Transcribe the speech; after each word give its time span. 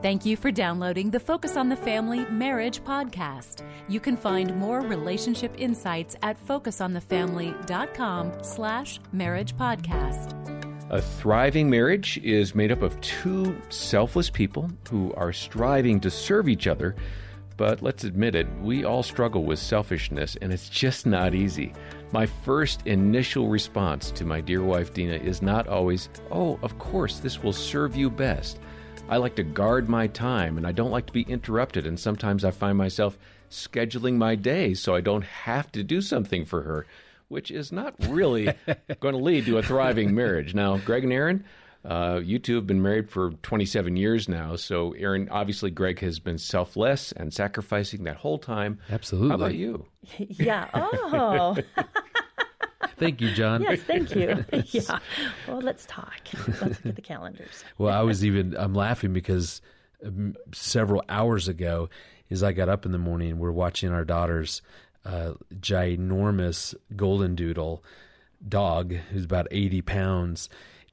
Thank 0.00 0.24
you 0.24 0.36
for 0.36 0.52
downloading 0.52 1.10
the 1.10 1.18
Focus 1.18 1.56
on 1.56 1.68
the 1.68 1.76
Family 1.76 2.24
Marriage 2.26 2.80
podcast. 2.84 3.64
You 3.88 3.98
can 3.98 4.16
find 4.16 4.54
more 4.56 4.80
relationship 4.80 5.52
insights 5.58 6.14
at 6.22 6.38
focusonthefamily.com 6.46 8.32
slash 8.42 9.00
marriage 9.12 9.56
podcast. 9.56 10.34
A 10.90 11.02
thriving 11.02 11.68
marriage 11.68 12.16
is 12.18 12.54
made 12.54 12.70
up 12.70 12.82
of 12.82 12.98
two 13.00 13.60
selfless 13.70 14.30
people 14.30 14.70
who 14.88 15.12
are 15.14 15.32
striving 15.32 15.98
to 16.00 16.10
serve 16.10 16.48
each 16.48 16.68
other. 16.68 16.94
But 17.56 17.82
let's 17.82 18.04
admit 18.04 18.36
it, 18.36 18.46
we 18.62 18.84
all 18.84 19.02
struggle 19.02 19.42
with 19.42 19.58
selfishness, 19.58 20.36
and 20.40 20.52
it's 20.52 20.68
just 20.68 21.06
not 21.06 21.34
easy. 21.34 21.72
My 22.12 22.24
first 22.24 22.86
initial 22.86 23.48
response 23.48 24.12
to 24.12 24.24
my 24.24 24.40
dear 24.40 24.62
wife 24.62 24.94
Dena 24.94 25.14
is 25.14 25.42
not 25.42 25.66
always, 25.66 26.08
Oh, 26.30 26.56
of 26.62 26.78
course, 26.78 27.18
this 27.18 27.42
will 27.42 27.52
serve 27.52 27.96
you 27.96 28.10
best. 28.10 28.60
I 29.08 29.16
like 29.16 29.36
to 29.36 29.42
guard 29.42 29.88
my 29.88 30.06
time 30.06 30.56
and 30.56 30.66
I 30.66 30.72
don't 30.72 30.90
like 30.90 31.06
to 31.06 31.12
be 31.12 31.22
interrupted, 31.22 31.86
and 31.86 31.98
sometimes 31.98 32.44
I 32.44 32.50
find 32.50 32.76
myself 32.76 33.18
scheduling 33.50 34.16
my 34.16 34.34
day 34.34 34.74
so 34.74 34.94
I 34.94 35.00
don't 35.00 35.24
have 35.24 35.72
to 35.72 35.82
do 35.82 36.00
something 36.00 36.44
for 36.44 36.62
her, 36.62 36.86
which 37.28 37.50
is 37.50 37.72
not 37.72 37.94
really 38.08 38.52
going 39.00 39.14
to 39.14 39.22
lead 39.22 39.46
to 39.46 39.58
a 39.58 39.62
thriving 39.62 40.14
marriage. 40.14 40.54
Now, 40.54 40.76
Greg 40.78 41.04
and 41.04 41.12
Erin, 41.12 41.44
uh, 41.84 42.20
you 42.22 42.38
two 42.38 42.56
have 42.56 42.66
been 42.66 42.82
married 42.82 43.08
for 43.08 43.30
27 43.42 43.96
years 43.96 44.28
now. 44.28 44.56
So, 44.56 44.92
Erin, 44.92 45.28
obviously, 45.30 45.70
Greg 45.70 46.00
has 46.00 46.18
been 46.18 46.38
selfless 46.38 47.12
and 47.12 47.32
sacrificing 47.32 48.04
that 48.04 48.16
whole 48.16 48.38
time. 48.38 48.78
Absolutely. 48.90 49.28
How 49.30 49.34
about 49.36 49.54
you? 49.54 49.86
yeah. 50.18 50.68
Oh. 50.74 51.56
Thank 52.98 53.20
you, 53.20 53.32
John. 53.32 53.62
yes, 53.62 53.80
thank 53.80 54.14
you. 54.14 54.44
yeah. 54.66 54.98
Well, 55.46 55.60
let's 55.60 55.86
talk. 55.86 56.20
Let's 56.46 56.60
look 56.62 56.86
at 56.86 56.96
the 56.96 57.02
calendars. 57.02 57.64
Well, 57.78 57.94
I 57.94 58.02
was 58.02 58.24
even 58.24 58.56
I'm 58.56 58.74
laughing 58.74 59.12
because 59.12 59.60
um, 60.04 60.34
several 60.52 61.04
hours 61.08 61.48
ago, 61.48 61.88
as 62.30 62.42
I 62.42 62.52
got 62.52 62.68
up 62.68 62.84
in 62.84 62.92
the 62.92 62.98
morning, 62.98 63.38
we're 63.38 63.52
watching 63.52 63.90
our 63.90 64.04
daughter's 64.04 64.62
uh, 65.04 65.34
ginormous 65.60 66.74
golden 66.96 67.34
doodle 67.34 67.82
dog, 68.46 68.92
who's 69.10 69.24
about 69.24 69.46
80 69.50 69.82
pounds, 69.82 70.48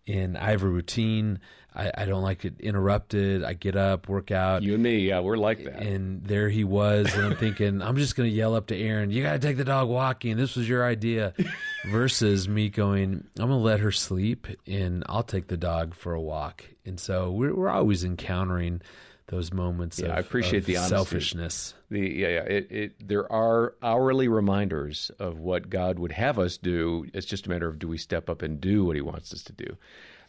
and 0.08 0.38
I 0.38 0.52
have 0.52 0.64
a 0.64 0.67
routine. 0.67 1.39
I, 1.75 1.92
I, 1.98 2.06
don't 2.06 2.22
like 2.22 2.45
it 2.45 2.61
interrupted. 2.61 3.44
I 3.44 3.53
get 3.53 3.75
up, 3.75 4.08
work 4.08 4.31
out. 4.31 4.64
You 4.64 4.75
and 4.75 4.84
me, 4.84 5.00
yeah, 5.00 5.20
we're 5.20 5.36
like 5.36 5.66
that. 5.66 5.81
And 5.81 6.23
there 6.23 6.48
he 6.48 6.64
was, 6.64 7.14
and 7.14 7.25
I'm 7.25 7.36
thinking, 7.38 7.81
I'm 7.81 7.98
just 7.98 8.16
going 8.16 8.30
to 8.30 8.36
yell 8.36 8.56
up 8.56 8.67
to 8.67 8.78
Erin, 8.78 9.11
"You 9.11 9.23
got 9.23 9.33
to 9.33 9.39
take 9.39 9.58
the 9.58 9.66
dog 9.66 9.89
walking. 9.89 10.38
This 10.38 10.56
was 10.56 10.70
your 10.70 10.86
idea." 10.86 11.33
Versus 11.86 12.50
me 12.50 12.70
going, 12.70 13.28
I'm 13.38 13.48
going 13.48 13.50
to 13.50 13.56
let 13.58 13.80
her 13.80 13.92
sleep, 13.92 14.48
and 14.66 15.03
I'll 15.08 15.22
take 15.22 15.48
the 15.48 15.58
dog 15.58 15.94
for 15.94 16.14
a 16.14 16.22
walk. 16.22 16.64
And 16.83 17.00
so 17.00 17.31
we're 17.31 17.53
we're 17.53 17.70
always 17.70 18.03
encountering 18.03 18.81
those 19.28 19.52
moments. 19.52 20.00
Yeah, 20.00 20.08
of, 20.08 20.18
I 20.18 20.20
appreciate 20.20 20.66
the 20.66 20.78
honesty. 20.78 20.95
selfishness. 20.95 21.73
The 21.90 22.00
yeah, 22.00 22.28
yeah. 22.28 22.44
It, 22.44 22.72
it, 22.72 23.08
there 23.08 23.32
are 23.32 23.76
hourly 23.82 24.28
reminders 24.28 25.12
of 25.20 25.40
what 25.40 25.70
God 25.70 26.00
would 26.00 26.12
have 26.12 26.38
us 26.38 26.58
do. 26.58 27.06
It's 27.14 27.26
just 27.26 27.48
a 27.48 27.50
matter 27.50 27.67
of 27.67 27.80
do 27.80 27.88
we 27.88 27.98
step 27.98 28.30
up 28.30 28.42
and 28.42 28.62
do 28.62 28.86
what 28.86 28.95
He 28.95 29.02
wants 29.02 29.34
us 29.34 29.44
to 29.44 29.54
do. 29.54 29.78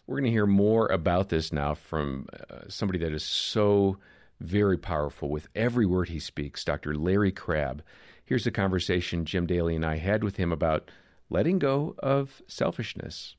We're 0.06 0.16
going 0.16 0.24
to 0.24 0.30
hear 0.30 0.46
more 0.46 0.86
about 0.86 1.30
this 1.30 1.52
now 1.52 1.74
from 1.74 2.28
uh, 2.48 2.60
somebody 2.68 2.98
that 3.00 3.12
is 3.12 3.24
so 3.24 3.98
very 4.40 4.78
powerful 4.78 5.28
with 5.28 5.48
every 5.54 5.86
word 5.86 6.08
he 6.08 6.18
speaks, 6.20 6.64
Dr. 6.64 6.94
Larry 6.94 7.32
Crabb. 7.32 7.82
Here's 8.24 8.46
a 8.46 8.50
conversation 8.50 9.24
Jim 9.24 9.46
Daly 9.46 9.74
and 9.74 9.84
I 9.84 9.96
had 9.96 10.22
with 10.22 10.36
him 10.36 10.52
about 10.52 10.90
letting 11.30 11.58
go 11.58 11.94
of 11.98 12.42
selfishness. 12.46 13.36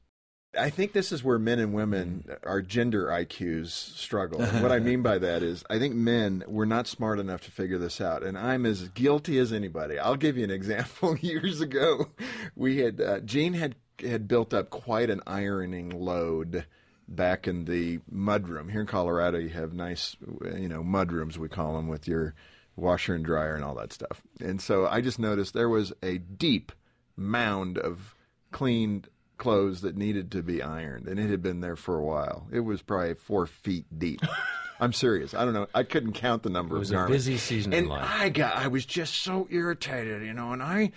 I 0.57 0.69
think 0.69 0.93
this 0.93 1.11
is 1.11 1.23
where 1.23 1.39
men 1.39 1.59
and 1.59 1.73
women, 1.73 2.25
our 2.43 2.61
gender 2.61 3.07
IQs 3.07 3.67
struggle. 3.67 4.41
And 4.41 4.63
what 4.63 4.71
I 4.71 4.79
mean 4.79 5.01
by 5.01 5.17
that 5.19 5.43
is, 5.43 5.63
I 5.69 5.77
think 5.77 5.93
men, 5.93 6.43
we're 6.47 6.65
not 6.65 6.87
smart 6.87 7.19
enough 7.19 7.41
to 7.41 7.51
figure 7.51 7.77
this 7.77 8.01
out. 8.01 8.23
And 8.23 8.37
I'm 8.37 8.65
as 8.65 8.89
guilty 8.89 9.37
as 9.39 9.53
anybody. 9.53 9.99
I'll 9.99 10.15
give 10.15 10.37
you 10.37 10.43
an 10.43 10.51
example. 10.51 11.17
Years 11.21 11.61
ago, 11.61 12.07
we 12.55 12.77
had, 12.77 13.01
uh, 13.01 13.19
Jean 13.19 13.53
had 13.53 13.75
had 14.01 14.27
built 14.27 14.53
up 14.53 14.69
quite 14.69 15.09
an 15.09 15.21
ironing 15.25 15.89
load 15.89 16.65
back 17.07 17.47
in 17.47 17.65
the 17.65 17.99
mudroom. 18.11 18.69
Here 18.69 18.81
in 18.81 18.87
Colorado, 18.87 19.37
you 19.37 19.49
have 19.49 19.73
nice, 19.73 20.15
you 20.55 20.67
know, 20.67 20.83
mudrooms, 20.83 21.37
we 21.37 21.49
call 21.49 21.75
them, 21.75 21.87
with 21.87 22.07
your 22.07 22.35
washer 22.75 23.15
and 23.15 23.25
dryer 23.25 23.55
and 23.55 23.63
all 23.63 23.75
that 23.75 23.93
stuff. 23.93 24.21
And 24.39 24.61
so 24.61 24.85
I 24.87 25.01
just 25.01 25.19
noticed 25.19 25.53
there 25.53 25.69
was 25.69 25.93
a 26.03 26.17
deep 26.17 26.71
mound 27.15 27.77
of 27.77 28.15
cleaned 28.51 29.09
clothes 29.37 29.81
that 29.81 29.95
needed 29.97 30.31
to 30.31 30.43
be 30.43 30.61
ironed, 30.61 31.07
and 31.07 31.19
it 31.19 31.29
had 31.29 31.41
been 31.41 31.61
there 31.61 31.75
for 31.75 31.97
a 31.97 32.03
while. 32.03 32.47
It 32.51 32.61
was 32.61 32.81
probably 32.81 33.13
four 33.15 33.45
feet 33.47 33.85
deep. 33.97 34.21
I'm 34.79 34.93
serious. 34.93 35.33
I 35.33 35.43
don't 35.43 35.53
know. 35.53 35.67
I 35.73 35.83
couldn't 35.83 36.13
count 36.13 36.43
the 36.43 36.49
number 36.51 36.75
it 36.75 36.79
was 36.79 36.91
of 36.91 36.95
garments. 36.97 37.13
a 37.13 37.29
busy 37.31 37.37
season 37.37 37.73
and 37.73 37.85
in 37.85 37.89
life. 37.89 38.05
I 38.07 38.29
got. 38.29 38.55
I 38.57 38.67
was 38.67 38.85
just 38.85 39.15
so 39.15 39.47
irritated, 39.49 40.23
you 40.23 40.33
know, 40.33 40.51
and 40.53 40.61
I 40.61 40.91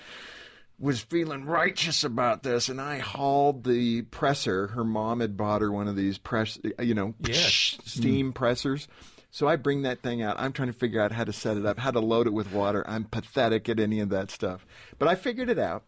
was 0.79 1.01
feeling 1.01 1.45
righteous 1.45 2.05
about 2.05 2.43
this, 2.43 2.69
and 2.69 2.81
I 2.81 2.99
hauled 2.99 3.65
the 3.65 4.03
presser. 4.03 4.69
Her 4.69 4.85
mom 4.85 5.21
had 5.21 5.37
bought 5.37 5.61
her 5.63 5.71
one 5.73 5.89
of 5.89 5.97
these 5.97 6.19
press, 6.19 6.59
you 6.79 6.95
know, 6.95 7.15
Yes. 7.21 7.77
Mm. 7.81 7.89
steam 7.89 8.33
pressers. 8.33 8.87
So 9.31 9.47
I 9.47 9.57
bring 9.57 9.83
that 9.83 10.03
thing 10.03 10.23
out. 10.23 10.41
I'm 10.41 10.53
trying 10.53 10.73
to 10.73 10.79
figure 10.79 11.01
out 11.01 11.13
how 11.13 11.25
to 11.25 11.33
set 11.33 11.57
it 11.57 11.65
up, 11.65 11.79
how 11.79 11.91
to 11.93 12.01
load 12.01 12.27
it 12.27 12.33
with 12.33 12.51
water. 12.53 12.85
I'm 12.89 13.05
pathetic 13.05 13.69
at 13.69 13.79
any 13.79 14.01
of 14.01 14.09
that 14.09 14.31
stuff, 14.31 14.67
but 14.99 15.07
I 15.09 15.15
figured 15.15 15.49
it 15.49 15.59
out, 15.59 15.85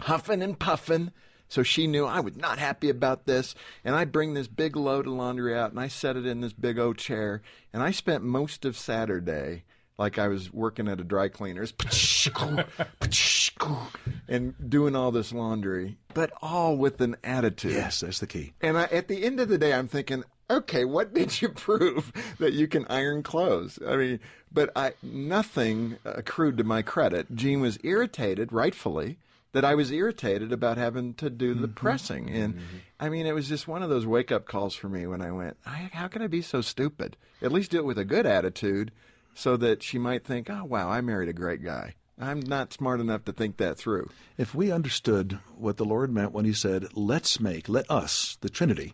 huffing 0.00 0.42
and 0.42 0.58
puffing. 0.58 1.10
So 1.48 1.62
she 1.62 1.86
knew 1.86 2.04
I 2.04 2.20
was 2.20 2.36
not 2.36 2.58
happy 2.58 2.88
about 2.88 3.26
this, 3.26 3.54
and 3.84 3.94
I 3.94 4.04
bring 4.04 4.34
this 4.34 4.48
big 4.48 4.76
load 4.76 5.06
of 5.06 5.12
laundry 5.12 5.56
out, 5.56 5.70
and 5.70 5.80
I 5.80 5.88
set 5.88 6.16
it 6.16 6.26
in 6.26 6.40
this 6.40 6.52
big 6.52 6.78
old 6.78 6.98
chair, 6.98 7.42
and 7.72 7.82
I 7.82 7.90
spent 7.90 8.24
most 8.24 8.64
of 8.64 8.76
Saturday 8.76 9.64
like 9.98 10.18
I 10.18 10.28
was 10.28 10.52
working 10.52 10.88
at 10.88 11.00
a 11.00 11.04
dry 11.04 11.28
cleaner's 11.28 11.72
and 14.28 14.54
doing 14.68 14.96
all 14.96 15.10
this 15.10 15.32
laundry, 15.32 15.96
but 16.14 16.32
all 16.42 16.76
with 16.76 17.00
an 17.00 17.16
attitude. 17.24 17.72
Yes, 17.72 18.00
that's 18.00 18.18
the 18.18 18.26
key. 18.26 18.52
And 18.60 18.76
I, 18.76 18.84
at 18.84 19.08
the 19.08 19.24
end 19.24 19.40
of 19.40 19.48
the 19.48 19.58
day, 19.58 19.72
I'm 19.72 19.88
thinking, 19.88 20.24
okay, 20.50 20.84
what 20.84 21.14
did 21.14 21.40
you 21.40 21.48
prove 21.48 22.12
that 22.38 22.52
you 22.52 22.68
can 22.68 22.86
iron 22.88 23.22
clothes? 23.22 23.78
I 23.86 23.96
mean, 23.96 24.20
but 24.52 24.70
I 24.76 24.92
nothing 25.02 25.98
accrued 26.04 26.58
to 26.58 26.64
my 26.64 26.82
credit. 26.82 27.34
Jean 27.34 27.60
was 27.60 27.78
irritated, 27.82 28.52
rightfully, 28.52 29.18
that 29.56 29.64
I 29.64 29.74
was 29.74 29.90
irritated 29.90 30.52
about 30.52 30.76
having 30.76 31.14
to 31.14 31.30
do 31.30 31.54
the 31.54 31.66
mm-hmm. 31.66 31.72
pressing. 31.72 32.28
And 32.28 32.56
mm-hmm. 32.56 32.76
I 33.00 33.08
mean, 33.08 33.24
it 33.24 33.34
was 33.34 33.48
just 33.48 33.66
one 33.66 33.82
of 33.82 33.88
those 33.88 34.04
wake 34.04 34.30
up 34.30 34.44
calls 34.44 34.74
for 34.74 34.90
me 34.90 35.06
when 35.06 35.22
I 35.22 35.32
went, 35.32 35.56
I, 35.64 35.88
how 35.94 36.08
can 36.08 36.20
I 36.20 36.26
be 36.26 36.42
so 36.42 36.60
stupid? 36.60 37.16
At 37.40 37.52
least 37.52 37.70
do 37.70 37.78
it 37.78 37.86
with 37.86 37.96
a 37.96 38.04
good 38.04 38.26
attitude 38.26 38.92
so 39.32 39.56
that 39.56 39.82
she 39.82 39.96
might 39.96 40.26
think, 40.26 40.50
oh, 40.50 40.64
wow, 40.64 40.90
I 40.90 41.00
married 41.00 41.30
a 41.30 41.32
great 41.32 41.64
guy. 41.64 41.94
I'm 42.20 42.40
not 42.40 42.74
smart 42.74 43.00
enough 43.00 43.24
to 43.24 43.32
think 43.32 43.56
that 43.56 43.78
through. 43.78 44.10
If 44.36 44.54
we 44.54 44.70
understood 44.70 45.38
what 45.56 45.78
the 45.78 45.86
Lord 45.86 46.12
meant 46.12 46.32
when 46.32 46.44
He 46.44 46.52
said, 46.52 46.88
Let's 46.92 47.40
make, 47.40 47.66
let 47.66 47.90
us, 47.90 48.36
the 48.42 48.50
Trinity, 48.50 48.92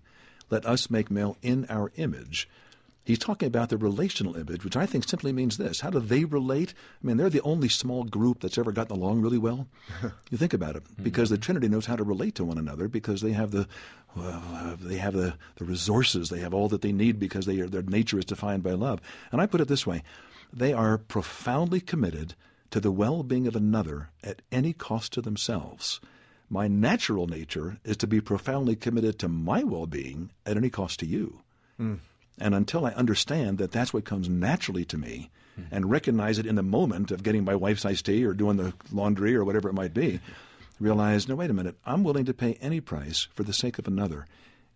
let 0.48 0.64
us 0.64 0.90
make 0.90 1.10
male 1.10 1.36
in 1.42 1.66
our 1.68 1.90
image, 1.96 2.48
He's 3.04 3.18
talking 3.18 3.48
about 3.48 3.68
the 3.68 3.76
relational 3.76 4.36
image, 4.36 4.64
which 4.64 4.76
I 4.76 4.86
think 4.86 5.08
simply 5.08 5.32
means 5.32 5.56
this. 5.56 5.80
How 5.80 5.90
do 5.90 5.98
they 5.98 6.24
relate? 6.24 6.72
I 7.02 7.06
mean, 7.06 7.16
they're 7.16 7.30
the 7.30 7.40
only 7.42 7.68
small 7.68 8.04
group 8.04 8.40
that's 8.40 8.58
ever 8.58 8.70
gotten 8.70 8.96
along 8.96 9.22
really 9.22 9.38
well. 9.38 9.66
you 10.30 10.38
think 10.38 10.54
about 10.54 10.76
it, 10.76 10.84
because 11.02 11.28
the 11.28 11.38
Trinity 11.38 11.68
knows 11.68 11.86
how 11.86 11.96
to 11.96 12.04
relate 12.04 12.36
to 12.36 12.44
one 12.44 12.58
another 12.58 12.86
because 12.86 13.20
they 13.20 13.32
have 13.32 13.50
the 13.50 13.66
uh, 14.16 14.76
they 14.78 14.96
have 14.96 15.14
the, 15.14 15.34
the 15.56 15.64
resources, 15.64 16.28
they 16.28 16.40
have 16.40 16.52
all 16.52 16.68
that 16.68 16.82
they 16.82 16.92
need 16.92 17.18
because 17.18 17.46
they 17.46 17.60
are, 17.60 17.66
their 17.66 17.82
nature 17.82 18.18
is 18.18 18.26
defined 18.26 18.62
by 18.62 18.72
love. 18.72 19.00
And 19.32 19.40
I 19.40 19.46
put 19.46 19.60
it 19.60 19.68
this 19.68 19.86
way 19.86 20.02
they 20.52 20.72
are 20.72 20.98
profoundly 20.98 21.80
committed 21.80 22.34
to 22.70 22.78
the 22.78 22.92
well 22.92 23.22
being 23.22 23.46
of 23.46 23.56
another 23.56 24.10
at 24.22 24.42
any 24.52 24.72
cost 24.72 25.12
to 25.14 25.22
themselves. 25.22 26.00
My 26.50 26.68
natural 26.68 27.26
nature 27.26 27.78
is 27.84 27.96
to 27.98 28.06
be 28.06 28.20
profoundly 28.20 28.76
committed 28.76 29.18
to 29.20 29.28
my 29.28 29.64
well 29.64 29.86
being 29.86 30.30
at 30.46 30.56
any 30.56 30.70
cost 30.70 31.00
to 31.00 31.06
you. 31.06 31.40
And 32.38 32.54
until 32.54 32.86
I 32.86 32.92
understand 32.92 33.58
that 33.58 33.72
that's 33.72 33.92
what 33.92 34.04
comes 34.04 34.28
naturally 34.28 34.84
to 34.86 34.98
me 34.98 35.30
hmm. 35.54 35.62
and 35.70 35.90
recognize 35.90 36.38
it 36.38 36.46
in 36.46 36.54
the 36.54 36.62
moment 36.62 37.10
of 37.10 37.22
getting 37.22 37.44
my 37.44 37.54
wife's 37.54 37.84
iced 37.84 38.06
tea 38.06 38.24
or 38.24 38.34
doing 38.34 38.56
the 38.56 38.72
laundry 38.90 39.34
or 39.34 39.44
whatever 39.44 39.68
it 39.68 39.74
might 39.74 39.94
be, 39.94 40.20
realize, 40.80 41.28
no, 41.28 41.36
wait 41.36 41.50
a 41.50 41.54
minute, 41.54 41.76
I'm 41.84 42.04
willing 42.04 42.24
to 42.24 42.34
pay 42.34 42.54
any 42.54 42.80
price 42.80 43.28
for 43.34 43.42
the 43.42 43.52
sake 43.52 43.78
of 43.78 43.86
another. 43.86 44.26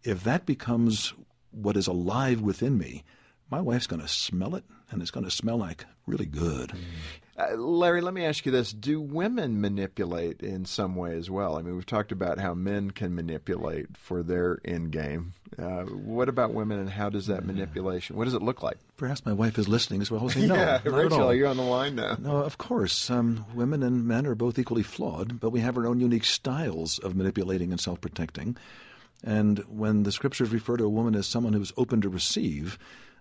If 0.03 0.23
that 0.25 0.47
becomes 0.47 1.15
what 1.51 1.77
is 1.77 1.87
alive 1.87 2.41
within 2.41 2.79
me, 2.79 3.03
my 3.51 3.61
wife's 3.61 3.87
going 3.87 4.03
to 4.03 4.09
smell 4.09 4.55
it 4.55 4.65
and 4.91 5.03
it's 5.03 5.11
going 5.11 5.25
to 5.25 5.31
smell 5.31 5.57
like 5.57 5.85
really 6.07 6.27
good. 6.27 6.73
Uh, 7.39 7.55
Larry, 7.57 8.01
let 8.01 8.15
me 8.15 8.25
ask 8.25 8.47
you 8.47 8.53
this. 8.53 8.73
Do 8.73 9.01
women 9.01 9.61
manipulate 9.61 10.41
in 10.41 10.65
some 10.65 10.97
way 10.97 11.17
as 11.17 11.29
well? 11.29 11.57
I 11.57 11.63
mean, 11.63 11.75
we've 11.75 11.85
talked 11.85 12.13
about 12.13 12.39
how 12.39 12.55
men 12.55 12.93
can 12.93 13.15
manipulate 13.15 13.97
for 13.97 14.23
their 14.23 14.59
end 14.65 14.93
game. 14.93 15.35
Uh, 15.59 15.83
what 15.83 16.29
about 16.29 16.55
women 16.55 16.79
and 16.79 16.89
how 16.89 17.11
does 17.11 17.27
that 17.27 17.45
manipulation, 17.45 18.17
what 18.17 18.25
does 18.25 18.35
it 18.35 18.43
look 18.43 18.63
like? 18.63 18.79
Perhaps 18.97 19.27
my 19.27 19.33
wife 19.33 19.59
is 19.59 19.69
listening 19.69 20.01
as 20.01 20.11
well. 20.11 20.29
Say, 20.29 20.47
no, 20.47 20.55
yeah, 20.55 20.81
Rachel, 20.85 21.35
you're 21.35 21.49
on 21.49 21.57
the 21.57 21.63
line 21.63 21.97
now. 21.97 22.17
No, 22.19 22.37
of 22.39 22.59
course. 22.59 23.11
Um, 23.11 23.45
women 23.55 23.83
and 23.83 24.07
men 24.07 24.27
are 24.27 24.35
both 24.35 24.59
equally 24.59 24.83
flawed, 24.83 25.39
but 25.39 25.51
we 25.51 25.61
have 25.61 25.77
our 25.77 25.87
own 25.87 26.01
unique 26.01 26.25
styles 26.25 26.99
of 27.01 27.15
manipulating 27.15 27.71
and 27.71 27.81
self 27.81 28.01
protecting. 28.01 28.57
And 29.23 29.59
when 29.69 30.03
the 30.05 30.13
scriptures 30.13 30.53
refer 30.53 30.77
to 30.77 30.85
a 30.85 30.89
woman 30.89 31.15
as 31.15 31.27
someone 31.27 31.53
who 31.53 31.61
is 31.61 31.73
open 31.77 32.01
to 32.03 32.09
receive, 32.09 32.79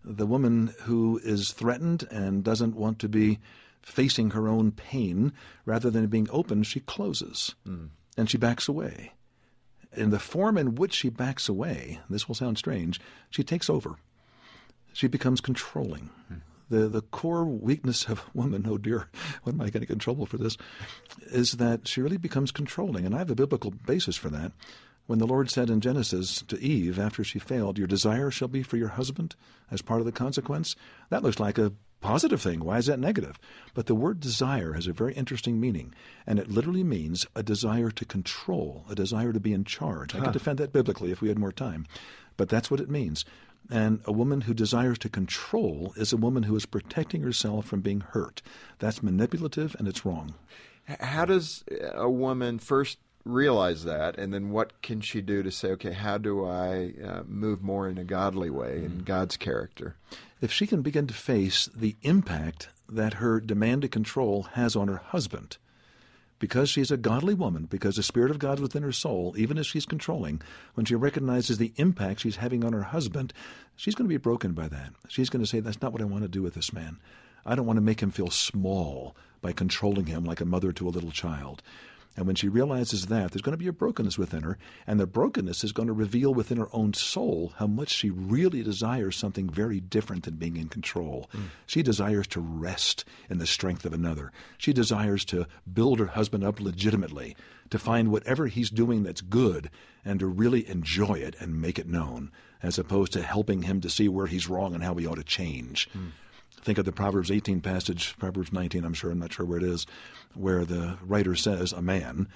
The 0.07 0.27
woman 0.27 0.73
who 0.83 1.19
is 1.23 1.51
threatened 1.51 2.07
and 2.11 2.43
doesn't 2.43 2.75
want 2.75 2.99
to 2.99 3.09
be 3.09 3.39
facing 3.81 4.31
her 4.31 4.47
own 4.47 4.71
pain, 4.71 5.33
rather 5.65 5.89
than 5.89 6.07
being 6.07 6.27
open, 6.31 6.61
she 6.63 6.79
closes 6.79 7.55
hmm. 7.65 7.85
and 8.15 8.29
she 8.29 8.37
backs 8.37 8.67
away. 8.67 9.13
In 9.95 10.11
the 10.11 10.19
form 10.19 10.57
in 10.57 10.75
which 10.75 10.93
she 10.93 11.09
backs 11.09 11.49
away, 11.49 11.99
this 12.09 12.27
will 12.27 12.35
sound 12.35 12.57
strange, 12.57 12.99
she 13.29 13.43
takes 13.43 13.69
over. 13.69 13.95
She 14.93 15.07
becomes 15.07 15.41
controlling. 15.41 16.09
Hmm. 16.27 16.35
The, 16.69 16.87
the 16.87 17.01
core 17.01 17.45
weakness 17.45 18.05
of 18.05 18.23
woman, 18.35 18.65
oh 18.67 18.77
dear, 18.77 19.07
what 19.43 19.53
am 19.53 19.61
I 19.61 19.69
going 19.69 19.81
to 19.81 19.87
get 19.87 19.91
in 19.91 19.99
trouble 19.99 20.25
for 20.25 20.37
this, 20.37 20.57
is 21.27 21.53
that 21.53 21.87
she 21.87 22.01
really 22.01 22.17
becomes 22.17 22.51
controlling. 22.51 23.05
And 23.05 23.15
I 23.15 23.19
have 23.19 23.29
a 23.29 23.35
biblical 23.35 23.71
basis 23.71 24.15
for 24.15 24.29
that. 24.29 24.51
When 25.07 25.19
the 25.19 25.27
Lord 25.27 25.51
said 25.51 25.69
in 25.69 25.81
Genesis 25.81 26.43
to 26.47 26.59
Eve 26.59 26.97
after 26.97 27.23
she 27.23 27.37
failed, 27.37 27.77
Your 27.77 27.87
desire 27.87 28.31
shall 28.31 28.47
be 28.47 28.63
for 28.63 28.77
your 28.77 28.89
husband 28.89 29.35
as 29.69 29.81
part 29.81 29.99
of 29.99 30.05
the 30.05 30.11
consequence, 30.11 30.75
that 31.09 31.21
looks 31.21 31.39
like 31.39 31.57
a 31.57 31.73
positive 32.01 32.41
thing. 32.41 32.63
Why 32.63 32.77
is 32.77 32.87
that 32.87 32.99
negative? 32.99 33.39
But 33.73 33.85
the 33.85 33.95
word 33.95 34.19
desire 34.19 34.73
has 34.73 34.87
a 34.87 34.93
very 34.93 35.13
interesting 35.13 35.59
meaning, 35.59 35.93
and 36.25 36.39
it 36.39 36.49
literally 36.49 36.83
means 36.83 37.25
a 37.35 37.43
desire 37.43 37.91
to 37.91 38.05
control, 38.05 38.85
a 38.89 38.95
desire 38.95 39.33
to 39.33 39.39
be 39.39 39.53
in 39.53 39.63
charge. 39.63 40.15
I 40.15 40.19
could 40.19 40.33
defend 40.33 40.59
that 40.59 40.73
biblically 40.73 41.11
if 41.11 41.21
we 41.21 41.29
had 41.29 41.39
more 41.39 41.51
time, 41.51 41.85
but 42.37 42.49
that's 42.49 42.71
what 42.71 42.79
it 42.79 42.89
means. 42.89 43.25
And 43.69 44.01
a 44.05 44.11
woman 44.11 44.41
who 44.41 44.53
desires 44.53 44.99
to 44.99 45.09
control 45.09 45.93
is 45.97 46.13
a 46.13 46.17
woman 46.17 46.43
who 46.43 46.55
is 46.55 46.65
protecting 46.65 47.21
herself 47.21 47.65
from 47.65 47.81
being 47.81 48.01
hurt. 48.01 48.43
That's 48.77 49.01
manipulative 49.01 49.75
and 49.79 49.87
it's 49.87 50.05
wrong. 50.05 50.35
How 50.99 51.25
does 51.25 51.63
a 51.95 52.09
woman 52.09 52.59
first 52.59 52.99
realize 53.25 53.83
that, 53.83 54.17
and 54.17 54.33
then 54.33 54.51
what 54.51 54.81
can 54.81 55.01
she 55.01 55.19
do 55.19 55.41
to 55.41 55.51
say, 55.51 55.69
okay, 55.71 55.91
how 55.91 56.17
do 56.17 56.45
I 56.45 56.93
uh, 57.03 57.23
move 57.27 57.63
more 57.63 57.89
in 57.89 57.97
a 57.97 58.03
godly 58.03 58.51
way 58.51 58.83
in 58.85 58.99
God's 58.99 59.35
character? 59.35 59.95
If 60.41 60.51
she 60.51 60.67
can 60.67 60.83
begin 60.83 61.07
to 61.07 61.13
face 61.13 61.67
the 61.75 61.95
impact 62.03 62.69
that 62.87 63.15
her 63.15 63.39
demand 63.39 63.81
to 63.81 63.87
control 63.87 64.43
has 64.53 64.75
on 64.75 64.87
her 64.87 64.97
husband, 64.97 65.57
because 66.37 66.69
she's 66.69 66.91
a 66.91 66.97
godly 66.97 67.33
woman, 67.33 67.65
because 67.65 67.95
the 67.95 68.03
Spirit 68.03 68.29
of 68.29 68.39
God 68.39 68.59
is 68.59 68.61
within 68.61 68.83
her 68.83 68.91
soul, 68.91 69.33
even 69.37 69.57
as 69.57 69.65
she's 69.65 69.85
controlling, 69.85 70.41
when 70.75 70.85
she 70.85 70.93
recognizes 70.93 71.57
the 71.57 71.73
impact 71.77 72.19
she's 72.19 72.35
having 72.35 72.63
on 72.63 72.73
her 72.73 72.83
husband, 72.83 73.33
she's 73.75 73.95
going 73.95 74.07
to 74.07 74.13
be 74.13 74.17
broken 74.17 74.51
by 74.53 74.67
that. 74.67 74.91
She's 75.07 75.29
going 75.29 75.43
to 75.43 75.49
say, 75.49 75.61
That's 75.61 75.81
not 75.81 75.93
what 75.93 76.01
I 76.01 76.05
want 76.05 76.23
to 76.23 76.29
do 76.29 76.43
with 76.43 76.53
this 76.53 76.73
man. 76.73 76.99
I 77.45 77.55
don't 77.55 77.65
want 77.65 77.77
to 77.77 77.81
make 77.81 78.01
him 78.01 78.11
feel 78.11 78.29
small 78.29 79.15
by 79.41 79.53
controlling 79.53 80.07
him 80.07 80.25
like 80.25 80.41
a 80.41 80.45
mother 80.45 80.71
to 80.73 80.87
a 80.87 80.89
little 80.89 81.11
child. 81.11 81.63
And 82.15 82.25
when 82.25 82.35
she 82.35 82.47
realizes 82.47 83.07
that, 83.07 83.31
there's 83.31 83.41
going 83.41 83.53
to 83.53 83.63
be 83.63 83.67
a 83.67 83.73
brokenness 83.73 84.17
within 84.17 84.43
her, 84.43 84.57
and 84.87 84.99
the 84.99 85.07
brokenness 85.07 85.63
is 85.63 85.73
going 85.73 85.87
to 85.87 85.93
reveal 85.93 86.33
within 86.33 86.57
her 86.57 86.69
own 86.71 86.93
soul 86.93 87.53
how 87.57 87.67
much 87.67 87.89
she 87.89 88.09
really 88.09 88.63
desires 88.63 89.17
something 89.17 89.49
very 89.49 89.81
different 89.81 90.23
than 90.23 90.35
being 90.35 90.55
in 90.55 90.69
control. 90.69 91.29
Hmm. 91.31 91.43
She 91.65 91.83
desires 91.83 92.27
to 92.27 92.39
rest 92.39 93.03
in 93.29 93.37
the 93.37 93.45
strength 93.47 93.85
of 93.85 93.93
another. 93.93 94.31
She 94.57 94.71
desires 94.71 95.25
to 95.25 95.45
build 95.71 95.99
her 95.99 96.07
husband 96.07 96.43
up 96.43 96.59
legitimately, 96.59 97.35
to 97.69 97.79
find 97.79 98.11
whatever 98.11 98.47
he's 98.47 98.69
doing 98.69 99.03
that's 99.03 99.21
good, 99.21 99.69
and 100.05 100.19
to 100.19 100.27
really 100.27 100.67
enjoy 100.69 101.15
it 101.15 101.35
and 101.39 101.61
make 101.61 101.77
it 101.77 101.87
known, 101.87 102.31
as 102.63 102.79
opposed 102.79 103.11
to 103.13 103.23
helping 103.23 103.63
him 103.63 103.81
to 103.81 103.89
see 103.89 104.07
where 104.07 104.27
he's 104.27 104.47
wrong 104.47 104.73
and 104.73 104.83
how 104.83 104.95
he 104.95 105.05
ought 105.05 105.15
to 105.15 105.23
change. 105.23 105.89
Hmm. 105.91 106.07
Think 106.65 106.79
of 106.79 106.85
the 106.85 106.91
Proverbs 106.91 107.29
18 107.29 107.61
passage, 107.61 108.17
Proverbs 108.17 108.51
19, 108.51 108.85
I'm 108.85 108.95
sure, 108.95 109.11
I'm 109.11 109.19
not 109.19 109.31
sure 109.31 109.45
where 109.45 109.59
it 109.59 109.63
is, 109.63 109.85
where 110.33 110.65
the 110.65 110.97
writer 111.05 111.35
says, 111.35 111.71
a 111.71 111.81
man 111.81 112.27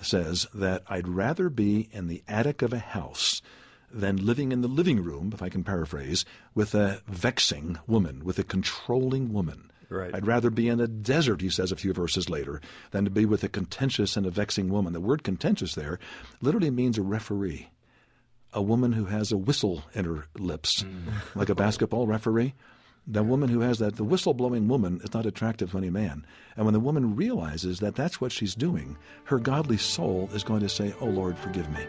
says, 0.00 0.46
that 0.54 0.84
I'd 0.88 1.08
rather 1.08 1.48
be 1.48 1.88
in 1.90 2.06
the 2.06 2.22
attic 2.28 2.62
of 2.62 2.72
a 2.72 2.78
house 2.78 3.42
than 3.92 4.24
living 4.24 4.52
in 4.52 4.60
the 4.60 4.68
living 4.68 5.02
room, 5.02 5.32
if 5.34 5.42
I 5.42 5.48
can 5.48 5.64
paraphrase, 5.64 6.24
with 6.54 6.76
a 6.76 7.02
vexing 7.08 7.76
woman, 7.88 8.24
with 8.24 8.38
a 8.38 8.44
controlling 8.44 9.32
woman. 9.32 9.68
Right. 9.88 10.14
I'd 10.14 10.28
rather 10.28 10.50
be 10.50 10.68
in 10.68 10.78
a 10.78 10.86
desert, 10.86 11.40
he 11.40 11.50
says 11.50 11.72
a 11.72 11.76
few 11.76 11.92
verses 11.92 12.30
later, 12.30 12.60
than 12.92 13.04
to 13.04 13.10
be 13.10 13.26
with 13.26 13.42
a 13.42 13.48
contentious 13.48 14.16
and 14.16 14.26
a 14.26 14.30
vexing 14.30 14.68
woman. 14.68 14.92
The 14.92 15.00
word 15.00 15.24
contentious 15.24 15.74
there 15.74 15.98
literally 16.40 16.70
means 16.70 16.98
a 16.98 17.02
referee 17.02 17.68
a 18.54 18.60
woman 18.60 18.92
who 18.92 19.06
has 19.06 19.32
a 19.32 19.36
whistle 19.38 19.82
in 19.94 20.04
her 20.04 20.26
lips, 20.38 20.82
hmm. 20.82 21.08
like 21.34 21.48
a 21.48 21.54
basketball 21.54 22.06
referee. 22.06 22.52
The 23.08 23.24
woman 23.24 23.48
who 23.48 23.60
has 23.60 23.80
that, 23.80 23.96
the 23.96 24.04
whistle 24.04 24.32
blowing 24.32 24.68
woman, 24.68 25.00
is 25.02 25.12
not 25.12 25.26
attractive 25.26 25.72
to 25.72 25.78
any 25.78 25.90
man. 25.90 26.24
And 26.56 26.64
when 26.64 26.72
the 26.72 26.78
woman 26.78 27.16
realizes 27.16 27.80
that 27.80 27.96
that's 27.96 28.20
what 28.20 28.30
she's 28.30 28.54
doing, 28.54 28.96
her 29.24 29.40
godly 29.40 29.76
soul 29.76 30.30
is 30.32 30.44
going 30.44 30.60
to 30.60 30.68
say, 30.68 30.94
Oh 31.00 31.06
Lord, 31.06 31.36
forgive 31.36 31.68
me. 31.70 31.84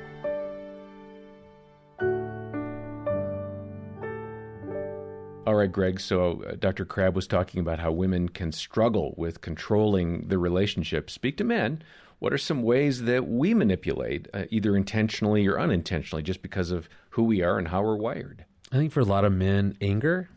All 5.46 5.56
right, 5.56 5.72
Greg. 5.72 6.00
So 6.00 6.42
uh, 6.50 6.56
Dr. 6.56 6.84
Crabb 6.84 7.16
was 7.16 7.28
talking 7.28 7.60
about 7.60 7.78
how 7.78 7.92
women 7.92 8.30
can 8.30 8.52
struggle 8.52 9.14
with 9.16 9.42
controlling 9.42 10.30
the 10.30 10.40
relationship. 10.40 11.12
Speak 11.12 11.38
to 11.38 11.44
men. 11.44 11.84
What 12.18 12.34
are 12.34 12.40
some 12.40 12.64
ways 12.64 13.04
that 13.04 13.28
we 13.28 13.54
manipulate, 13.54 14.30
uh, 14.34 14.46
either 14.50 14.76
intentionally 14.76 15.46
or 15.46 15.60
unintentionally, 15.60 16.24
just 16.24 16.42
because 16.42 16.72
of 16.72 16.90
who 17.12 17.24
we 17.24 17.44
are 17.44 17.60
and 17.60 17.68
how 17.68 17.84
we're 17.84 17.98
wired? 17.98 18.46
I 18.72 18.78
think 18.78 18.94
for 18.94 19.02
a 19.02 19.06
lot 19.06 19.26
of 19.26 19.34
men, 19.34 19.78
anger 19.80 20.30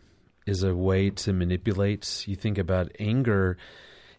is 0.47 0.63
a 0.63 0.75
way 0.75 1.11
to 1.11 1.33
manipulate. 1.33 2.25
You 2.27 2.37
think 2.37 2.57
about 2.57 2.93
anger 2.99 3.59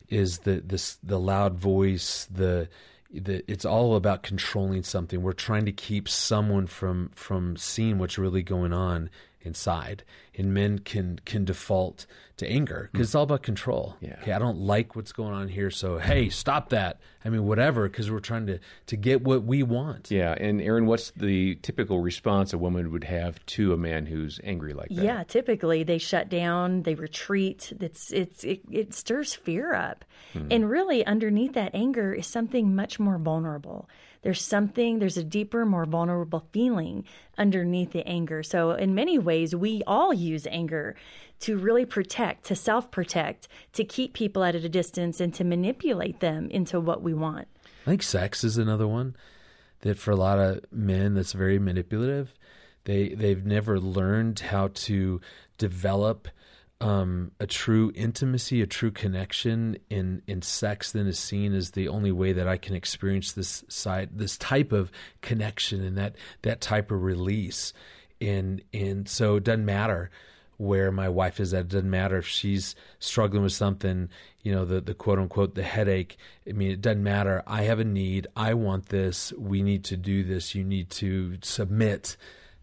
is 0.09 0.39
the 0.39 0.61
this 0.65 0.99
the 1.01 1.19
loud 1.19 1.57
voice, 1.57 2.27
the 2.29 2.69
the 3.11 3.43
it's 3.49 3.65
all 3.65 3.95
about 3.95 4.23
controlling 4.23 4.83
something. 4.83 5.21
We're 5.21 5.33
trying 5.33 5.65
to 5.65 5.71
keep 5.71 6.07
someone 6.09 6.67
from 6.67 7.11
from 7.15 7.57
seeing 7.57 7.97
what's 7.97 8.17
really 8.17 8.43
going 8.43 8.73
on 8.73 9.09
inside. 9.41 10.03
And 10.37 10.53
men 10.53 10.79
can 10.79 11.19
can 11.25 11.45
default 11.45 12.05
to 12.37 12.47
anger 12.47 12.89
because 12.91 13.07
it's 13.07 13.15
all 13.15 13.23
about 13.23 13.41
control. 13.41 13.95
Yeah. 13.99 14.17
Okay, 14.21 14.31
I 14.31 14.39
don't 14.39 14.59
like 14.59 14.95
what's 14.95 15.11
going 15.11 15.33
on 15.33 15.47
here, 15.47 15.71
so 15.71 15.97
hey, 15.97 16.29
stop 16.29 16.69
that. 16.69 16.99
I 17.25 17.29
mean, 17.29 17.45
whatever, 17.45 17.89
because 17.89 18.11
we're 18.11 18.19
trying 18.19 18.45
to 18.45 18.59
to 18.85 18.95
get 18.95 19.23
what 19.23 19.43
we 19.43 19.63
want. 19.63 20.11
Yeah, 20.11 20.35
and 20.39 20.61
Erin, 20.61 20.85
what's 20.85 21.11
the 21.11 21.55
typical 21.55 21.99
response 21.99 22.53
a 22.53 22.57
woman 22.57 22.91
would 22.91 23.05
have 23.05 23.43
to 23.47 23.73
a 23.73 23.77
man 23.77 24.05
who's 24.05 24.39
angry 24.43 24.73
like 24.73 24.89
that? 24.89 25.03
Yeah, 25.03 25.23
typically 25.23 25.83
they 25.83 25.97
shut 25.97 26.29
down, 26.29 26.83
they 26.83 26.93
retreat. 26.93 27.73
It's 27.79 28.11
it's 28.13 28.43
it, 28.43 28.61
it 28.69 28.93
stirs 28.93 29.33
fear 29.33 29.73
up, 29.73 30.05
hmm. 30.33 30.47
and 30.51 30.69
really 30.69 31.03
underneath 31.05 31.53
that 31.53 31.73
anger 31.73 32.13
is 32.13 32.27
something 32.27 32.75
much 32.75 32.99
more 32.99 33.17
vulnerable. 33.17 33.89
There's 34.21 34.41
something, 34.41 34.99
there's 34.99 35.17
a 35.17 35.23
deeper, 35.23 35.65
more 35.65 35.85
vulnerable 35.85 36.45
feeling 36.51 37.05
underneath 37.37 37.91
the 37.91 38.05
anger. 38.05 38.43
So 38.43 38.71
in 38.71 38.95
many 38.95 39.17
ways, 39.17 39.55
we 39.55 39.83
all 39.85 40.13
use 40.27 40.47
anger 40.49 40.95
to 41.41 41.57
really 41.57 41.85
protect, 41.85 42.45
to 42.45 42.55
self 42.55 42.91
protect, 42.91 43.47
to 43.73 43.83
keep 43.83 44.13
people 44.13 44.43
at 44.43 44.55
a 44.55 44.69
distance, 44.69 45.19
and 45.19 45.33
to 45.35 45.43
manipulate 45.43 46.19
them 46.19 46.49
into 46.49 46.79
what 46.79 47.01
we 47.01 47.13
want. 47.13 47.47
I 47.85 47.91
think 47.91 48.03
sex 48.03 48.43
is 48.43 48.57
another 48.57 48.87
one 48.87 49.15
that 49.81 49.97
for 49.97 50.11
a 50.11 50.15
lot 50.15 50.39
of 50.39 50.61
men 50.71 51.13
that's 51.13 51.33
very 51.33 51.59
manipulative. 51.59 52.33
They 52.85 53.09
they've 53.09 53.45
never 53.45 53.79
learned 53.79 54.39
how 54.39 54.69
to 54.73 55.21
develop 55.57 56.27
um, 56.79 57.31
a 57.39 57.47
true 57.47 57.91
intimacy, 57.95 58.61
a 58.61 58.67
true 58.67 58.91
connection 58.91 59.77
in 59.89 60.21
in 60.27 60.41
sex. 60.41 60.91
Then 60.91 61.07
is 61.07 61.19
seen 61.19 61.53
as 61.53 61.71
the 61.71 61.87
only 61.87 62.11
way 62.11 62.33
that 62.33 62.47
I 62.47 62.57
can 62.57 62.75
experience 62.75 63.31
this 63.31 63.63
side, 63.67 64.09
this 64.13 64.37
type 64.37 64.71
of 64.71 64.91
connection 65.21 65.83
and 65.83 65.97
that 65.97 66.15
that 66.43 66.61
type 66.61 66.91
of 66.91 67.03
release. 67.03 67.73
And 68.19 68.61
and 68.73 69.07
so 69.07 69.35
it 69.35 69.43
doesn't 69.43 69.65
matter 69.65 70.09
where 70.57 70.91
my 70.91 71.07
wife 71.07 71.39
is 71.39 71.53
at. 71.53 71.61
It 71.61 71.67
doesn't 71.69 71.89
matter 71.89 72.17
if 72.17 72.27
she's 72.27 72.75
struggling 72.99 73.43
with 73.43 73.53
something, 73.53 74.09
you 74.41 74.51
know, 74.51 74.65
the, 74.65 74.81
the 74.81 74.95
quote 74.95 75.19
unquote, 75.19 75.55
the 75.55 75.63
headache. 75.63 76.17
I 76.47 76.53
mean, 76.53 76.71
it 76.71 76.81
doesn't 76.81 77.03
matter. 77.03 77.43
I 77.45 77.63
have 77.63 77.79
a 77.79 77.85
need. 77.85 78.27
I 78.35 78.55
want 78.55 78.87
this. 78.87 79.31
We 79.37 79.61
need 79.61 79.83
to 79.85 79.97
do 79.97 80.23
this. 80.23 80.55
You 80.55 80.63
need 80.63 80.89
to 80.91 81.37
submit 81.43 82.17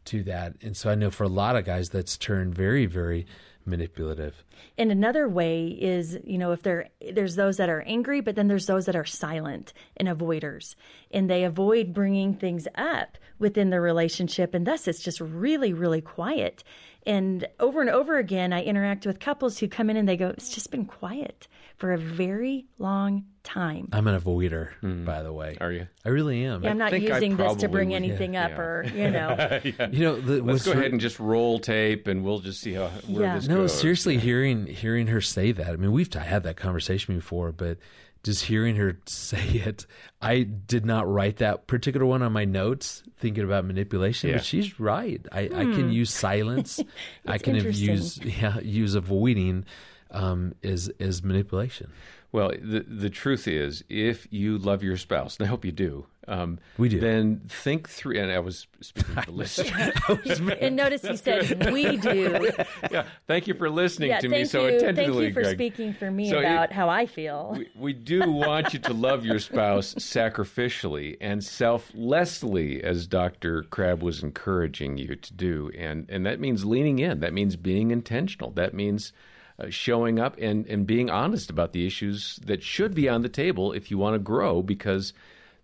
to 0.06 0.22
that. 0.24 0.54
And 0.62 0.76
so 0.76 0.90
I 0.90 0.94
know 0.94 1.10
for 1.10 1.24
a 1.24 1.28
lot 1.28 1.56
of 1.56 1.64
guys, 1.64 1.90
that's 1.90 2.16
turned 2.16 2.54
very, 2.54 2.86
very 2.86 3.26
manipulative. 3.66 4.44
And 4.76 4.90
another 4.90 5.28
way 5.28 5.66
is, 5.68 6.18
you 6.24 6.38
know, 6.38 6.52
if 6.52 6.62
there 6.62 6.88
there's 7.12 7.36
those 7.36 7.56
that 7.56 7.68
are 7.68 7.82
angry, 7.82 8.20
but 8.20 8.36
then 8.36 8.48
there's 8.48 8.66
those 8.66 8.86
that 8.86 8.96
are 8.96 9.04
silent 9.04 9.72
and 9.96 10.08
avoiders, 10.08 10.74
and 11.10 11.28
they 11.28 11.44
avoid 11.44 11.94
bringing 11.94 12.34
things 12.34 12.68
up 12.74 13.16
within 13.38 13.70
the 13.70 13.80
relationship, 13.80 14.54
and 14.54 14.66
thus 14.66 14.86
it's 14.86 15.02
just 15.02 15.20
really, 15.20 15.72
really 15.72 16.00
quiet. 16.00 16.62
And 17.06 17.46
over 17.60 17.80
and 17.82 17.90
over 17.90 18.16
again, 18.18 18.52
I 18.52 18.62
interact 18.62 19.04
with 19.06 19.20
couples 19.20 19.58
who 19.58 19.68
come 19.68 19.90
in 19.90 19.96
and 19.96 20.08
they 20.08 20.16
go, 20.16 20.28
"It's 20.28 20.54
just 20.54 20.70
been 20.70 20.86
quiet 20.86 21.48
for 21.76 21.92
a 21.92 21.98
very 21.98 22.64
long 22.78 23.26
time." 23.42 23.88
I'm 23.92 24.06
an 24.06 24.18
avoider, 24.18 24.70
hmm. 24.80 25.04
by 25.04 25.22
the 25.22 25.32
way. 25.32 25.58
Are 25.60 25.70
you? 25.70 25.86
I 26.04 26.08
really 26.08 26.42
am. 26.46 26.62
Yeah, 26.64 26.70
I'm 26.70 26.78
not 26.78 26.92
think 26.92 27.10
I 27.10 27.14
using 27.14 27.36
this 27.36 27.56
to 27.56 27.68
bring 27.68 27.90
would- 27.90 27.96
anything 27.96 28.36
up, 28.36 28.52
yeah. 28.52 28.58
or 28.60 28.84
you 28.94 29.10
know, 29.10 29.60
You 29.92 29.98
know, 30.04 30.20
the, 30.20 30.42
Let's 30.42 30.64
go 30.64 30.72
re- 30.72 30.78
ahead 30.78 30.92
and 30.92 31.00
just 31.00 31.20
roll 31.20 31.58
tape, 31.58 32.06
and 32.06 32.24
we'll 32.24 32.38
just 32.38 32.60
see 32.62 32.72
how 32.72 32.86
where 33.06 33.24
Yeah. 33.24 33.34
this 33.36 33.48
No, 33.48 33.56
goes. 33.58 33.78
seriously, 33.78 34.16
hearing 34.16 34.66
hearing 34.66 35.08
her 35.08 35.20
say 35.20 35.52
that. 35.52 35.68
I 35.68 35.76
mean, 35.76 35.92
we've 35.92 36.12
had 36.12 36.42
that 36.44 36.56
conversation 36.56 37.14
before, 37.16 37.52
but 37.52 37.76
just 38.24 38.44
hearing 38.46 38.76
her 38.76 38.98
say 39.06 39.46
it, 39.48 39.86
I 40.20 40.42
did 40.42 40.84
not 40.84 41.08
write 41.10 41.36
that 41.36 41.66
particular 41.66 42.06
one 42.06 42.22
on 42.22 42.32
my 42.32 42.44
notes, 42.44 43.02
thinking 43.18 43.44
about 43.44 43.64
manipulation. 43.66 44.30
Yeah. 44.30 44.36
But 44.36 44.44
she's 44.44 44.80
right. 44.80 45.24
I, 45.30 45.42
I 45.42 45.64
can 45.64 45.92
use 45.92 46.12
silence. 46.12 46.80
I 47.26 47.38
can 47.38 47.54
use 47.54 48.18
yeah, 48.24 48.58
use 48.60 48.94
avoiding 48.94 49.66
um, 50.10 50.54
is 50.62 50.88
is 50.98 51.22
manipulation. 51.22 51.92
Well, 52.34 52.50
the 52.60 52.80
the 52.80 53.10
truth 53.10 53.46
is, 53.46 53.84
if 53.88 54.26
you 54.32 54.58
love 54.58 54.82
your 54.82 54.96
spouse, 54.96 55.36
and 55.38 55.46
I 55.46 55.48
hope 55.48 55.64
you 55.64 55.70
do, 55.70 56.06
um, 56.26 56.58
We 56.78 56.88
do. 56.88 56.98
Then 56.98 57.42
think 57.48 57.88
through. 57.88 58.18
And 58.18 58.32
I 58.32 58.40
was 58.40 58.66
speaking 58.80 59.14
to 59.14 59.22
the 59.26 59.30
listener. 59.30 59.92
And 60.60 60.74
notice 60.74 61.02
he 61.02 61.16
said, 61.16 61.70
"We 61.72 61.96
do." 61.96 62.50
yeah, 62.90 63.04
thank 63.28 63.46
you 63.46 63.54
for 63.54 63.70
listening 63.70 64.08
Yeah, 64.08 64.18
to 64.18 64.28
me 64.28 64.38
thank 64.38 64.48
so 64.50 64.66
you. 64.66 64.76
attentively, 64.78 65.26
Thank 65.26 65.28
you 65.28 65.32
for 65.34 65.42
Greg. 65.42 65.54
speaking 65.56 65.92
for 65.94 66.10
me 66.10 66.28
So 66.28 66.38
it- 66.38 66.44
about 66.44 66.72
how 66.72 66.88
I 66.88 67.06
feel. 67.06 67.54
we, 67.56 67.68
we 67.76 67.92
do 67.92 68.28
want 68.28 68.72
you 68.72 68.80
to 68.80 68.92
love 68.92 69.24
your 69.24 69.38
spouse 69.38 69.94
sacrificially 69.94 71.16
and 71.20 71.44
selflessly, 71.44 72.82
as 72.82 73.06
Dr. 73.06 73.62
Crabb 73.62 74.02
was 74.02 74.24
encouraging 74.24 74.98
you 74.98 75.14
to 75.14 75.32
do. 75.32 75.70
And, 75.78 76.06
and 76.10 76.26
that 76.26 76.40
means 76.40 76.64
leaning 76.64 76.98
in. 76.98 77.20
That 77.20 77.32
means 77.32 77.54
being 77.54 77.92
intentional. 77.92 78.50
That 78.50 78.74
means 78.74 79.12
uh, 79.58 79.70
showing 79.70 80.18
up 80.18 80.36
and, 80.38 80.66
and 80.66 80.86
being 80.86 81.10
honest 81.10 81.50
about 81.50 81.72
the 81.72 81.86
issues 81.86 82.40
that 82.44 82.62
should 82.62 82.94
be 82.94 83.08
on 83.08 83.22
the 83.22 83.28
table 83.28 83.72
if 83.72 83.90
you 83.90 83.98
want 83.98 84.14
to 84.14 84.18
grow, 84.18 84.62
because 84.62 85.12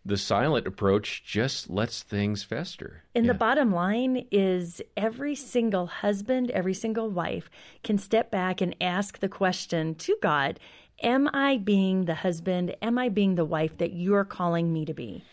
the 0.05 0.17
silent 0.17 0.67
approach 0.67 1.23
just 1.25 1.69
lets 1.69 2.03
things 2.03 2.43
fester. 2.43 3.03
And 3.15 3.29
the 3.29 3.35
bottom 3.35 3.73
line 3.73 4.27
is 4.31 4.81
every 4.97 5.35
single 5.35 5.87
husband, 5.87 6.51
every 6.51 6.75
single 6.75 7.11
wife 7.11 7.51
can 7.85 7.99
step 7.99 8.31
back 8.31 8.61
and 8.61 8.75
ask 8.81 9.19
the 9.19 9.29
question 9.29 9.95
to 9.97 10.17
God 10.23 10.59
Am 11.03 11.31
I 11.33 11.57
being 11.57 12.05
the 12.05 12.17
husband? 12.17 12.77
Am 12.83 12.99
I 12.99 13.09
being 13.09 13.35
the 13.35 13.45
wife 13.45 13.79
that 13.79 13.95
you're 13.95 14.25
calling 14.25 14.71
me 14.71 14.85
to 14.85 14.93
be? 14.93 15.25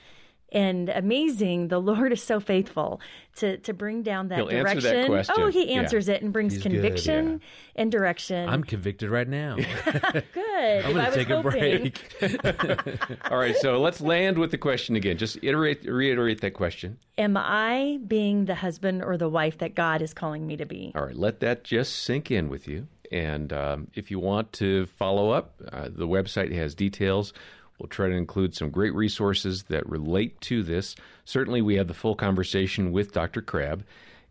And 0.49 0.87
amazing, 0.89 1.67
the 1.67 1.79
Lord 1.79 2.13
is 2.13 2.23
so 2.23 2.39
faithful 2.39 3.01
to, 3.37 3.57
to 3.57 3.73
bring 3.73 4.01
down 4.01 4.29
that 4.29 4.37
He'll 4.37 4.49
answer 4.49 4.79
direction. 4.79 5.01
that 5.01 5.05
question. 5.07 5.35
Oh, 5.37 5.49
He 5.51 5.67
Yeah. 5.69 5.79
answers 5.81 6.07
it 6.07 6.21
and 6.21 6.31
brings 6.31 6.53
He's 6.53 6.63
good, 6.63 6.71
conviction 6.71 7.41
and 7.75 7.91
direction. 7.91 8.47
I'm 8.47 8.63
convicted 8.63 9.09
right 9.09 9.27
now. 9.27 9.57
good. 10.33 10.85
I'm 10.85 10.93
going 10.93 11.05
to 11.05 11.11
take 11.11 11.29
a 11.29 11.41
break. 11.41 12.13
All 13.31 13.37
right, 13.37 13.55
so 13.57 13.79
let's 13.81 13.99
land 13.99 14.37
with 14.37 14.51
the 14.51 14.57
question 14.57 14.95
again. 14.95 15.17
Just 15.17 15.37
iterate, 15.41 15.83
reiterate 15.83 16.39
that 16.41 16.53
question. 16.53 16.97
Am 17.17 17.35
I 17.35 17.99
being 18.07 18.45
the 18.45 18.55
husband 18.55 19.03
or 19.03 19.17
the 19.17 19.29
wife 19.29 19.57
that 19.57 19.75
God 19.75 20.01
is 20.01 20.13
calling 20.13 20.47
me 20.47 20.55
to 20.57 20.65
be? 20.65 20.93
All 20.95 21.05
right, 21.05 21.15
let 21.15 21.41
that 21.41 21.63
just 21.65 21.95
sink 21.95 22.31
in 22.31 22.47
with 22.49 22.67
you. 22.67 22.87
And 23.11 23.51
um, 23.53 23.87
if 23.95 24.11
you 24.11 24.19
want 24.19 24.51
to 24.53 24.85
follow 24.85 25.31
up, 25.31 25.61
uh, 25.71 25.89
the 25.91 26.07
website 26.07 26.53
has 26.53 26.73
details. 26.75 27.33
We'll 27.77 27.89
try 27.89 28.09
to 28.09 28.15
include 28.15 28.55
some 28.55 28.69
great 28.69 28.93
resources 28.93 29.63
that 29.63 29.87
relate 29.87 30.41
to 30.41 30.63
this. 30.63 30.95
Certainly, 31.25 31.61
we 31.61 31.75
have 31.75 31.87
the 31.87 31.93
full 31.93 32.15
conversation 32.15 32.91
with 32.91 33.13
Dr. 33.13 33.41
Crabb 33.41 33.83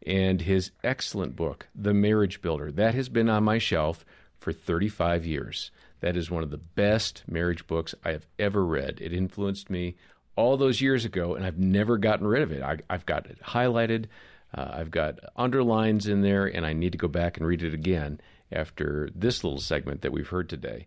and 0.05 0.41
his 0.41 0.71
excellent 0.83 1.37
book, 1.37 1.69
The 1.75 1.95
Marriage 1.95 2.41
Builder. 2.43 2.73
That 2.73 2.95
has 2.95 3.09
been 3.09 3.29
on 3.29 3.45
my 3.45 3.59
shelf 3.59 4.05
for 4.39 4.53
35 4.53 5.25
years. 5.25 5.71
That 6.01 6.17
is 6.17 6.31
one 6.31 6.43
of 6.43 6.51
the 6.51 6.59
best 6.59 7.25
marriage 7.27 7.67
books 7.67 7.95
I 8.05 8.13
have 8.13 8.27
ever 8.39 8.65
read. 8.65 9.01
It 9.01 9.13
influenced 9.13 9.71
me 9.71 9.97
all 10.37 10.57
those 10.57 10.81
years 10.81 11.05
ago, 11.05 11.35
and 11.35 11.45
I've 11.45 11.59
never 11.59 11.97
gotten 11.97 12.27
rid 12.27 12.43
of 12.43 12.53
it. 12.53 12.63
I, 12.63 12.79
I've 12.91 13.07
got 13.07 13.27
it 13.27 13.41
highlighted. 13.43 14.07
Uh, 14.55 14.71
I've 14.73 14.91
got 14.91 15.19
underlines 15.37 16.07
in 16.07 16.23
there, 16.23 16.47
and 16.47 16.67
I 16.67 16.73
need 16.73 16.93
to 16.93 16.99
go 16.99 17.09
back 17.09 17.37
and 17.37 17.47
read 17.47 17.63
it 17.63 17.75
again 17.75 18.21
after 18.53 19.09
this 19.15 19.43
little 19.43 19.61
segment 19.61 20.03
that 20.03 20.13
we've 20.13 20.29
heard 20.29 20.49
today. 20.49 20.87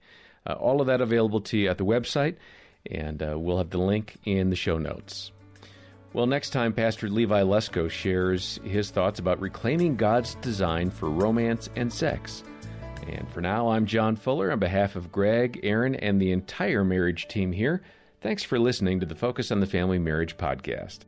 Uh, 0.50 0.53
all 0.53 0.82
of 0.82 0.88
that 0.88 1.00
available 1.00 1.41
to 1.41 1.58
you 1.58 1.70
at 1.70 1.77
the 1.77 1.86
website, 1.86 2.36
and 2.89 3.22
uh, 3.22 3.38
we'll 3.38 3.60
have 3.60 3.70
the 3.70 3.77
link 3.77 4.18
in 4.25 4.50
the 4.50 4.56
show 4.56 4.79
notes. 4.79 5.32
Well, 6.12 6.25
next 6.25 6.50
time, 6.50 6.74
Pastor 6.74 7.08
Levi 7.08 7.44
Lusko 7.44 7.88
shares 7.88 8.60
his 8.63 8.89
thoughts 8.89 9.20
about 9.20 9.39
reclaiming 9.39 9.96
God's 9.96 10.34
design 10.36 10.89
for 10.89 11.08
romance 11.08 11.70
and 11.75 11.94
sex. 11.94 12.44
And 13.08 13.29
for 13.29 13.41
now, 13.41 13.70
I'm 13.70 13.86
John 13.86 14.15
Fuller 14.15 14.51
on 14.51 14.58
behalf 14.58 14.96
of 14.96 15.12
Greg, 15.12 15.60
Erin, 15.62 15.94
and 15.96 16.20
the 16.20 16.32
entire 16.32 16.84
marriage 16.84 17.27
team 17.27 17.51
here. 17.51 17.84
Thanks 18.22 18.44
for 18.44 18.58
listening 18.58 19.00
to 19.01 19.06
the 19.06 19.15
Focus 19.15 19.51
on 19.51 19.60
the 19.60 19.68
Family 19.68 20.00
Marriage 20.00 20.36
podcast. 20.36 21.00